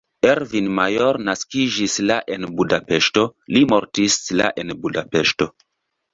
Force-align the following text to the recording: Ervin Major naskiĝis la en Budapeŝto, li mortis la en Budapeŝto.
Ervin 0.27 0.69
Major 0.77 1.19
naskiĝis 1.27 1.97
la 2.11 2.17
en 2.37 2.47
Budapeŝto, 2.63 3.27
li 3.57 3.63
mortis 3.75 4.19
la 4.43 4.51
en 4.65 4.75
Budapeŝto. 4.87 5.51